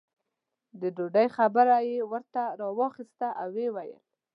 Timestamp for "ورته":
2.11-2.43